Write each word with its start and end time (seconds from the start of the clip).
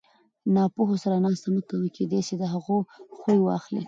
د 0.43 0.47
ناپوهو 0.55 0.95
سره 1.03 1.15
ناسته 1.25 1.47
مه 1.53 1.61
کوئ! 1.69 1.87
کېداى 1.95 2.21
سي 2.27 2.35
د 2.41 2.43
هغو 2.53 2.77
خوى 3.17 3.37
واخلى! 3.41 3.79